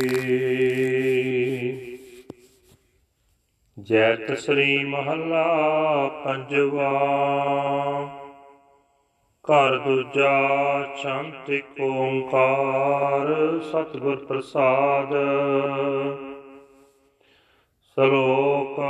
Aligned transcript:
ਜੈਤ 3.83 4.39
ਸ੍ਰੀ 4.39 4.85
ਮਹੱਲਾ 4.85 5.47
ਪੰਜਵਾ। 6.25 7.07
ਘਰ 9.51 9.77
ਦੂਜਾ 9.79 10.95
ਸ਼ਾਂਤ 10.95 11.50
ਏਕ 11.50 11.81
ਓੰਕਾਰ, 11.81 13.27
ਸਤਿਗੁਰ 13.61 14.17
ਪ੍ਰਸਾਦ। 14.17 15.11
ਸ਼ਲੋਕ, 17.96 18.81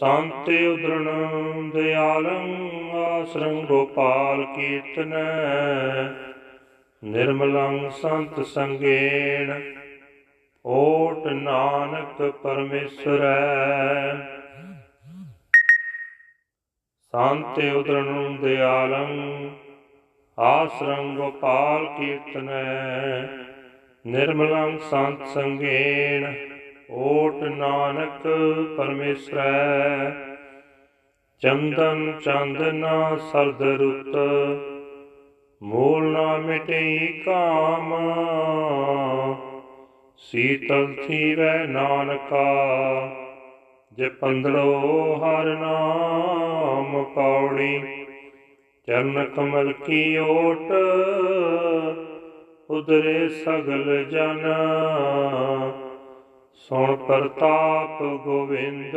ਸੰਤ 0.00 0.48
ਉਦਰਣ 0.48 1.70
ਦਿਆਲੰ, 1.70 2.54
ਆਸਰੰ 2.94 3.64
ਗੋਪਾਲ 3.64 4.44
ਕੀਰਤਨੈ। 4.44 6.08
ਨਿਰਮਲੰ 7.04 7.90
ਸੰਤ 7.90 8.46
ਸੰਗੇਣ, 8.46 9.60
ਓਟ 10.64 11.26
ਨਾਨਕ 11.26 12.32
ਪਰਮੇਸ਼ਰੈ 12.42 14.35
ਸ਼ਾਂਤੇ 17.16 17.70
ਉਦਰਣੰ 17.70 18.36
ਦਿਆਲੰ, 18.36 19.50
ਆਸਰੰ 20.38 21.16
ਗੋਪਾਲ 21.16 21.86
ਕੀਰਤਨੈ, 21.86 23.22
ਨਿਰਮਲੰ 24.06 24.78
ਸੰਤ 24.78 25.26
ਸੰਗੇਣ, 25.26 26.34
ਓਟ 26.90 27.34
ਨਾਨਕ 27.34 28.28
ਪਰਮੇਸ਼ਰੈ। 28.76 30.10
ਚੰਦਨ 31.40 32.12
ਚੰਦਨਾ 32.24 33.16
ਸਰਦ 33.16 33.62
ਰੁੱਤ, 33.62 34.16
ਮੂਲ 35.62 36.12
ਨਾ 36.12 36.36
ਮਿਟਈ 36.36 37.22
ਕਾਮ। 37.26 37.94
ਸੀਤਲ 40.18 40.94
ਥੀਵੈ 41.06 41.66
ਨਾਨਕਾ 41.66 42.46
ਜੇ 43.96 44.08
ਪੰਦੜੋ 44.08 45.14
ਹਰ 45.14 45.44
ਨਾਮ 45.44 47.04
ਪੌੜੀ 47.04 48.06
ਚਰਨ 48.86 49.26
ਕਮਲ 49.36 49.72
ਕੀ 49.72 50.18
ਓਟ, 50.18 50.72
ਉਦਰੇ 52.70 53.28
ਸਗਲ 53.28 54.04
ਜਨ। 54.04 54.46
ਸੁਣ 56.54 56.96
ਪ੍ਰਤਾਪ 56.96 58.02
ਗੋਵਿੰਦ 58.24 58.96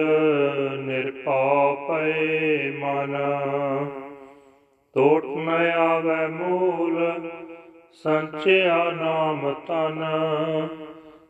ਨਿਰਪਉ 0.79 1.75
ਪਏ 1.87 2.71
ਮਨ। 2.71 3.17
ਟੋਟ 4.95 5.25
ਨ 5.25 5.49
ਆਵੇ 5.77 6.27
ਮੂਲ, 6.27 7.19
ਸੰਚਿਆ 7.93 8.91
ਨਾਮ 8.91 9.53
ਤਨ। 9.67 10.03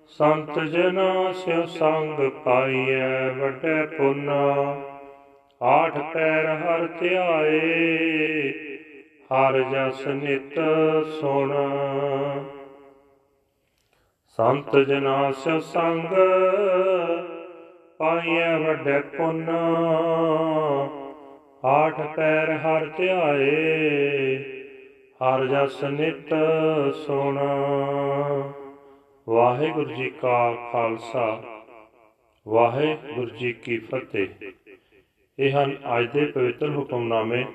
ਸੰਤ 0.10 0.60
ਜਨਾ 0.60 1.32
ਸਿਉ 1.32 1.66
ਸੰਗ 1.66 2.20
ਪਾਈਐ 2.46 3.30
ਵੱਡੇ 3.30 3.86
ਪੁੰਨ, 3.86 4.30
ਆਠ 5.62 5.98
ਪੈਰ 6.14 6.46
ਹਰ 6.46 6.88
ਧਿਆਏ, 7.00 7.60
ਹਰ 9.32 9.60
ਜਸ 9.64 10.08
ਨਿਤ 10.08 10.60
ਸੁਣ। 11.20 11.54
ਸੰਤ 14.40 14.76
ਜਨਾ 14.78 15.32
ਸਿਉ 15.32 15.60
ਸੰਗ 15.60 16.16
ਪਾਈਐ 18.00 18.58
ਵੱਡੇ 18.58 19.00
ਪੁੰਨ, 19.17 19.50
ਆਠ 21.66 22.02
ਪੈਰ 22.16 22.52
ਹਰ 22.58 22.86
ਧਿਆਏ, 22.98 24.38
ਹਰ 25.22 25.45
ਜਸ 25.45 25.83
ਨਿਤ 25.83 26.33
ਸੁਣ। 27.06 27.38
ਵਾਹਿਗੁਰੂ 29.30 29.95
ਜੀ 29.95 30.10
ਕਾ 30.10 30.70
ਖਾਲਸਾ, 30.72 31.44
ਵਾਹਿਗੁਰੂ 32.48 33.30
ਜੀ 33.30 33.54
ਕੀ 33.54 33.78
ਫਤਿਹ। 33.78 34.28
ਇਹ 35.40 35.52
ਹਨ 35.52 35.78
ਅੱਜ 35.98 36.08
ਦੇ 36.14 36.26
ਪਵਿੱਤਰ 36.26 36.70
ਹੁਕਮਨਾਮੇ 36.70 37.45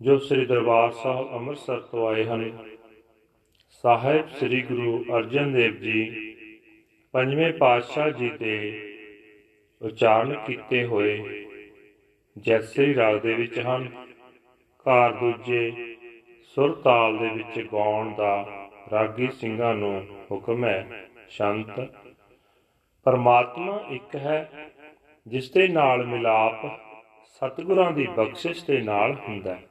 ਜੋ 0.00 0.18
ਸ੍ਰੀ 0.18 0.46
ਦਰਬਾਰ 0.46 0.90
ਸਾਹਿਬ 0.90 1.30
ਅੰਮ੍ਰਿਤਸਰ 1.32 1.80
ਤੋਂ 1.80 2.08
ਆਏ 2.08 2.24
ਹਨ। 2.24 2.68
ਸਾਹਿਬ 3.70 4.28
ਸ੍ਰੀ 4.28 4.62
ਗੁਰੂ 4.62 5.04
ਅਰਜਨ 5.16 5.52
ਦੇਵ 5.52 5.74
ਜੀ 5.74 6.34
ਪੰਜਵੇਂ 7.12 7.52
ਪਾਤਸ਼ਾਹ 7.52 8.10
ਜੀ 8.10 8.30
ਦੇ 8.30 8.56
ਉਚਾਰਨ 9.82 10.34
ਕੀਤੇ 10.46 10.84
ਹੋਏ 10.84 11.44
ਜੈਸਰੀ 12.38 12.94
ਰਾਗ 12.94 13.20
ਦੇ 13.20 13.34
ਵਿੱਚ 13.34 13.58
ਹਨ। 13.58 13.88
ਕਾਰ 14.78 15.12
ਦੂਜੇ 15.12 15.94
ਸੁਰ 16.42 16.74
ਤਾਲ 16.74 17.18
ਦੇ 17.18 17.28
ਵਿੱਚ 17.28 17.66
ਗਾਉਣ 17.72 18.14
ਦਾ 18.14 18.63
ਰਾਗੀ 18.92 19.30
ਸਿੰਘਾਂ 19.30 19.74
ਨੂੰ 19.74 20.06
ਹੁਕਮ 20.30 20.64
ਹੈ, 20.64 21.08
ਸ਼ਾਂਤ। 21.28 21.94
ਪਰਮਾਤਮਾ 23.04 23.80
ਇੱਕ 23.90 24.16
ਹੈ, 24.16 24.70
ਜਿਸ 25.26 25.50
ਦੇ 25.50 25.68
ਨਾਲ 25.68 26.06
ਮਿਲਾਪ 26.06 26.66
ਸਤਿਗੁਰਾਂ 27.24 27.92
ਦੀ 27.92 28.06
ਬਖਸ਼ਿਸ਼ 28.06 28.64
ਦੇ 28.66 28.80
ਨਾਲ 28.80 29.14
ਹੁੰਦਾ 29.28 29.54
ਹੈ। 29.54 29.62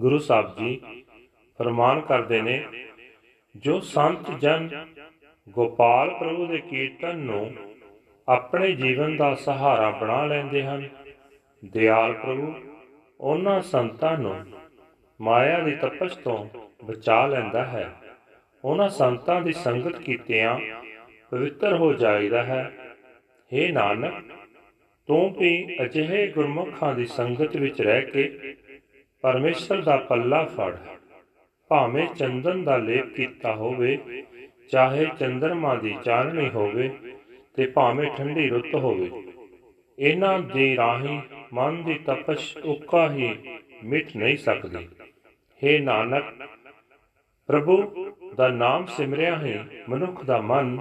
ਗੁਰੂ 0.00 0.18
ਸਾਹਿਬ 0.18 0.56
ਜੀ 0.56 0.80
ਫਰਮਾਨ 1.58 2.00
ਕਰਦੇ 2.00 2.42
ਨੇ, 2.42 2.66
ਜੋ 3.56 3.80
ਸੰਤ 3.80 4.30
ਜਨ 4.30 4.86
ਗੋਪਾਲ 5.48 6.10
ਪ੍ਰਭੂ 6.10 6.46
ਦੇ 6.46 6.58
ਕੀਰਤਨ 6.58 7.18
ਨੂੰ 7.18 7.54
ਆਪਣੇ 8.28 8.72
ਜੀਵਨ 8.72 9.16
ਦਾ 9.16 9.34
ਸਹਾਰਾ 9.34 9.90
ਬਣਾ 9.90 10.24
ਲੈਂਦੇ 10.24 10.62
ਹਨ, 10.64 10.88
ਦਿਆਲ 11.64 12.12
ਪ੍ਰਭੂ 12.12 12.54
ਉਹਨਾਂ 13.20 13.60
ਸੰਤਾਂ 13.60 14.18
ਨੂੰ 14.18 14.44
ਮਾਇਆ 15.20 15.58
ਦੀ 15.58 15.74
ਤਪਸ਼ 15.76 16.18
ਤੋਂ 16.18 16.48
ਬਚਾ 16.84 17.26
ਲੈਂਦਾ 17.26 17.64
ਹੈ। 17.64 17.94
ਉਹਨਾਂ 18.64 18.88
ਸੰਤਾਂ 18.88 19.40
ਦੀ 19.40 19.52
ਸੰਗਤ 19.52 19.98
ਕੀਤਿਆਂ 19.98 20.58
ਪਵਿੱਤਰ 21.30 21.76
ਹੋ 21.76 21.92
ਜਾਈਦਾ 21.92 22.42
ਹੈ। 22.42 22.70
हे 23.52 23.72
ਨਾਨਕ, 23.72 24.14
ਤੂੰ 25.08 25.34
ਵੀ 25.38 25.76
ਅਜਿਹੇ 25.82 26.26
ਗੁਰਮੁਖਾਂ 26.26 26.94
ਦੀ 26.94 27.06
ਸੰਗਤ 27.06 27.56
ਵਿੱਚ 27.56 27.80
ਰਹਿ 27.82 28.02
ਕੇ 28.02 28.54
ਪਰਮੇਸ਼ਰ 29.22 29.80
ਦਾ 29.82 29.96
ਪੱਲਾ 29.96 30.44
ਫੜ। 30.44 30.76
ਭਾਵੇਂ 31.70 32.06
ਚੰਦਨ 32.06 32.62
ਦਾ 32.64 32.76
ਲੇਪ 32.76 33.14
ਕੀਤਾ 33.14 33.54
ਹੋਵੇ, 33.54 33.98
ਚਾਹੇ 34.70 35.06
ਚੰਦਰਮਾ 35.18 35.74
ਦੀ 35.74 35.96
ਚਾਨਣੀ 36.04 36.48
ਹੋਵੇ 36.48 36.90
ਤੇ 37.56 37.66
ਭਾਵੇਂ 37.66 38.10
ਠੰਡੀ 38.10 38.48
ਰੁੱਤ 38.48 38.74
ਹੋਵੇ, 38.74 39.10
ਇਹਨਾਂ 39.98 40.38
ਦੇ 40.38 40.76
ਰਾਹੀਂ 40.76 41.20
ਮਨ 41.52 41.82
ਦੀ 41.84 41.94
ਤਪਸ਼ 42.06 42.56
ਉੱਕਾ 42.56 43.10
ਹੀ 43.12 43.34
ਮਿਟ 43.84 44.16
ਨਹੀਂ 44.16 44.36
ਸਕਦੀ। 44.36 44.88
हे 45.62 45.82
ਨਾਨਕ, 45.82 46.24
ਪ੍ਰਭੂ, 47.46 48.06
ਦਾ 48.34 48.48
ਨਾਮ 48.48 48.86
ਸਿਮਰਿਆ 48.86 49.38
ਹੀ 49.38 49.58
ਮਨੁੱਖ 49.88 50.24
ਦਾ 50.24 50.40
ਮਨ 50.40 50.80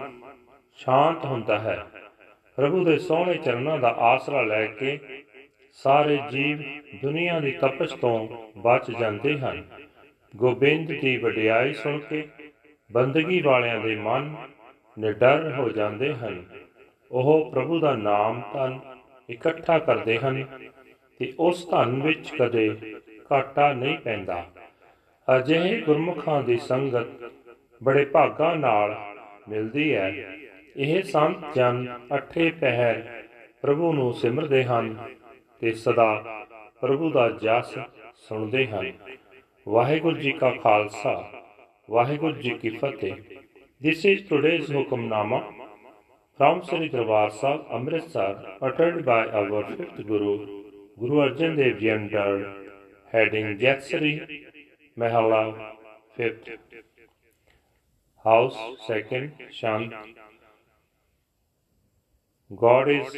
ਸ਼ਾਂਤ 0.77 1.25
ਹੁੰਦਾ 1.25 1.59
ਹੈ। 1.59 1.85
ਪ੍ਰਭੂ 2.55 2.83
ਦੇ 2.83 2.97
ਸੋਹਣੇ 2.97 3.33
ਚਰਨਾਂ 3.33 3.77
ਦਾ 3.77 3.89
ਆਸਰਾ 3.89 4.41
ਲੈ 4.41 4.65
ਕੇ 4.65 4.99
ਸਾਰੇ 5.71 6.17
ਜੀਵ 6.31 6.63
ਦੁਨੀਆ 7.01 7.39
ਦੀ 7.39 7.51
ਤਪਸ਼ 7.51 7.93
ਤੋਂ 7.93 8.27
ਬਚ 8.57 8.91
ਜਾਂਦੇ 8.91 9.39
ਹਨ। 9.39 9.63
ਗੋਬਿੰਦ 10.35 10.87
ਦੀ 10.87 11.17
ਵਡਿਆਈ 11.17 11.73
ਸੁਣ 11.73 11.99
ਕੇ 11.99 12.27
ਬੰਦਗੀ 12.91 13.41
ਵਾਲਿਆਂ 13.41 13.79
ਦੇ 13.79 13.95
ਮਨ 13.95 14.35
ਨਿਡਰ 14.99 15.53
ਹੋ 15.59 15.69
ਜਾਂਦੇ 15.69 16.13
ਹਨ। 16.13 16.45
ਉਹ 17.11 17.51
ਪ੍ਰਭੂ 17.51 17.79
ਦਾ 17.79 17.93
ਨਾਮ 17.95 18.41
ਧਨ 18.53 18.79
ਇਕੱਠਾ 19.29 19.79
ਕਰਦੇ 19.79 20.17
ਹਨ 20.17 20.45
ਤੇ 21.19 21.33
ਉਸ 21.39 21.69
ਧਨ 21.71 22.01
ਵਿੱਚ 22.01 22.31
ਕਦੇ 22.39 22.95
ਘਾਟਾ 23.31 23.73
ਨਹੀਂ 23.73 23.97
ਪੈਂਦਾ। 23.97 24.45
ਅਜਿਹੇ 25.27 25.79
ਗੁਰਮੁਖਾਂ 25.81 26.41
ਦੀ 26.43 26.57
ਸੰਗਤ 26.57 27.31
ਬੜੇ 27.81 28.05
ਭਾਗਾ 28.05 28.53
ਨਾਲ 28.55 28.95
ਮਿਲਦੀ 29.49 29.93
ਹੈ 29.95 30.09
ਇਹ 30.75 31.01
ਸੰਤ 31.03 31.55
ਜਨ 31.55 31.85
ਅਠੇ 32.17 32.49
ਪਹਿਰ 32.51 33.01
ਪ੍ਰਭੂ 33.61 33.91
ਨੂੰ 33.93 34.13
ਸਿਮਰਦੇ 34.13 34.63
ਹਨ 34.63 34.95
ਤੇ 35.61 35.73
ਸਦਾ 35.73 36.13
ਪ੍ਰਭੂ 36.81 37.09
ਦਾ 37.09 37.29
ਜਸ 37.43 37.77
ਸੁਣਦੇ 38.27 38.65
ਹਨ 38.65 38.91
ਵਾਹਿਗੁਰੂ 39.67 40.17
ਜੀ 40.17 40.31
ਕਾ 40.31 40.51
ਖਾਲਸਾ 40.63 41.23
ਵਾਹਿਗੁਰੂ 41.89 42.41
ਜੀ 42.41 42.57
ਕੀ 42.61 42.69
ਫਤਿਹ 42.77 43.15
this 43.81 44.05
is 44.05 44.27
today's 44.29 44.75
hukamnama 44.75 45.41
from 46.39 46.59
Sri 46.61 46.87
Darbar 46.87 47.31
Sahib, 47.31 47.61
Amritsar, 47.67 48.33
uttered 48.61 49.03
by 49.03 49.21
our 49.29 49.61
fifth 49.69 50.01
Guru, 50.05 50.33
Guru 50.99 51.15
Arjan 51.17 51.55
Dev 51.57 51.79
Ji 51.79 51.89
under 51.89 52.27
heading 53.13 53.57
Jatsari 53.57 54.11
Mahalla, 54.97 55.73
fifth. 56.15 56.49
House, 58.23 58.57
second, 58.87 59.33
Shant. 59.51 59.93
God 62.55 62.89
is 62.89 63.15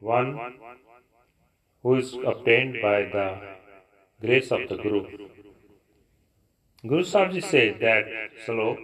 one 0.00 0.38
who 1.82 1.96
is 1.96 2.14
obtained 2.24 2.78
by 2.80 3.02
the 3.16 3.28
grace 4.20 4.50
of 4.50 4.68
the 4.68 4.76
Guru. 4.76 5.02
Guru 6.86 7.04
Sahib 7.04 7.44
said 7.44 7.78
that 7.80 8.04
slow. 8.44 8.76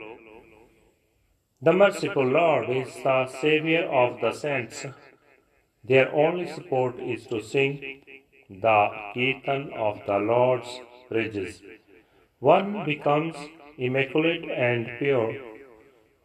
The 1.63 1.73
merciful 1.73 2.27
Lord 2.27 2.69
is 2.69 2.93
the 3.03 3.27
savior 3.41 3.85
of 3.85 4.21
the 4.21 4.33
saints. 4.33 4.85
Their 5.85 6.13
only 6.15 6.47
support 6.47 7.01
is 7.01 7.27
to 7.27 7.43
sing 7.43 8.03
the 8.51 8.89
kirtan 9.15 9.73
of 9.73 10.01
the 10.07 10.19
Lord's 10.19 10.81
praises. 11.09 11.63
One 12.43 12.85
becomes 12.85 13.37
immaculate 13.79 14.45
and 14.51 14.89
pure 14.99 15.33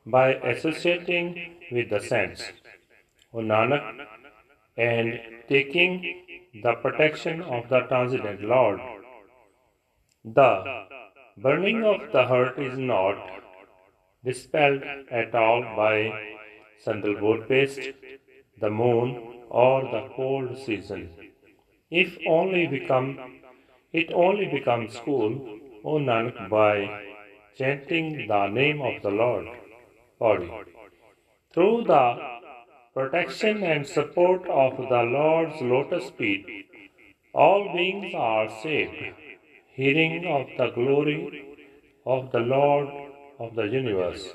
by 0.04 0.34
associating 0.52 1.58
with 1.72 1.92
the 1.92 2.00
saints. 2.00 2.44
O 3.32 3.38
Nanak, 3.50 3.84
and 4.76 5.20
taking 5.48 5.92
the 6.64 6.74
protection 6.86 7.44
of 7.44 7.70
the 7.70 7.82
transcendent 7.82 8.42
Lord. 8.42 8.80
The 10.26 10.88
burning 11.38 11.84
of 11.84 12.12
the 12.12 12.26
heart 12.26 12.58
is 12.58 12.80
not 12.80 13.18
dispelled 14.26 14.82
at 15.12 15.36
all 15.36 15.62
by 15.76 15.98
sandalwood 16.84 17.48
paste, 17.48 17.92
the 18.60 18.72
moon, 18.72 19.44
or 19.50 19.84
the 19.84 20.10
cold 20.16 20.58
season. 20.66 21.14
If 21.92 22.18
only 22.28 22.66
become 22.66 23.20
it 23.94 24.12
only 24.14 24.48
becomes 24.48 25.00
cool, 25.06 25.32
O 25.90 25.94
Nanak, 26.06 26.50
by 26.50 26.76
chanting 27.58 28.28
the 28.28 28.48
name 28.48 28.82
of 28.82 29.02
the 29.04 29.10
Lord. 29.10 29.46
Body. 30.20 30.50
Through 31.54 31.86
the 31.86 32.06
protection 32.94 33.64
and 33.64 33.88
support 33.88 34.50
of 34.50 34.76
the 34.90 35.04
Lord's 35.18 35.62
lotus 35.62 36.10
feet, 36.18 36.46
all 37.34 37.72
beings 37.74 38.14
are 38.16 38.50
saved. 38.62 39.16
Hearing 39.80 40.26
of 40.38 40.48
the 40.58 40.70
glory 40.72 41.22
of 42.06 42.32
the 42.34 42.44
Lord 42.58 42.90
of 43.40 43.56
the 43.56 43.68
universe, 43.80 44.28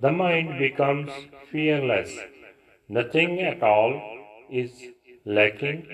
the 0.00 0.10
mind 0.10 0.58
becomes 0.58 1.12
fearless. 1.52 2.18
Nothing 2.88 3.40
at 3.52 3.62
all 3.62 3.92
is 4.50 4.72
lacking 5.24 5.86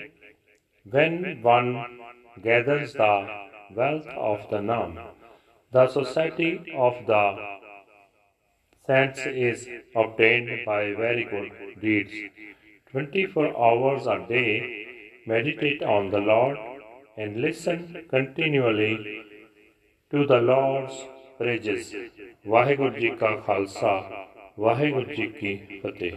when 0.89 1.41
one 1.43 1.99
gathers 2.41 2.93
the 2.93 3.13
wealth 3.74 4.08
of 4.30 4.48
the 4.50 4.60
Nam. 4.62 4.98
The 5.72 5.86
society 5.88 6.72
of 6.74 7.06
the 7.06 7.24
sense 8.86 9.20
is 9.26 9.68
obtained 9.94 10.64
by 10.64 10.94
very 10.94 11.24
good 11.24 11.52
deeds. 11.80 12.14
24 12.92 13.48
hours 13.56 14.06
a 14.06 14.18
day, 14.28 14.52
meditate 15.26 15.82
on 15.82 16.10
the 16.10 16.20
Lord 16.20 16.58
and 17.16 17.40
listen 17.40 18.06
continually 18.08 18.94
to 20.12 20.26
the 20.26 20.40
Lord's 20.40 20.96
praises. 21.38 21.94
Waheguru 22.48 22.98
ji 22.98 23.08
ਕਾ 23.20 23.34
ਖਾਲਸਾ 23.46 23.90
ਵਾਹਿਗੁਰੂ 24.58 25.14
ਜੀ 25.14 25.26
ਕੀ 25.30 25.54
ਫਤਿਹ 25.82 26.12